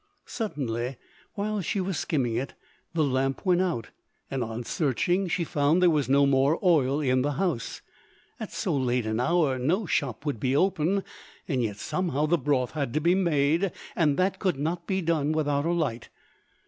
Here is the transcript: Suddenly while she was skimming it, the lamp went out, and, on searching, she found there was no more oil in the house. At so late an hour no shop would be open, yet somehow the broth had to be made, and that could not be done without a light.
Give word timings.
Suddenly 0.25 0.97
while 1.35 1.61
she 1.61 1.79
was 1.79 1.95
skimming 1.95 2.35
it, 2.35 2.55
the 2.95 3.03
lamp 3.03 3.45
went 3.45 3.61
out, 3.61 3.89
and, 4.31 4.43
on 4.43 4.63
searching, 4.63 5.27
she 5.27 5.43
found 5.43 5.79
there 5.79 5.91
was 5.91 6.09
no 6.09 6.25
more 6.25 6.57
oil 6.63 6.99
in 7.01 7.21
the 7.21 7.33
house. 7.33 7.83
At 8.39 8.51
so 8.51 8.75
late 8.75 9.05
an 9.05 9.19
hour 9.19 9.59
no 9.59 9.85
shop 9.85 10.25
would 10.25 10.39
be 10.39 10.55
open, 10.55 11.03
yet 11.45 11.77
somehow 11.77 12.25
the 12.25 12.39
broth 12.39 12.71
had 12.71 12.95
to 12.95 12.99
be 12.99 13.13
made, 13.13 13.71
and 13.95 14.17
that 14.17 14.39
could 14.39 14.57
not 14.57 14.87
be 14.87 15.03
done 15.03 15.33
without 15.33 15.65
a 15.67 15.71
light. 15.71 16.09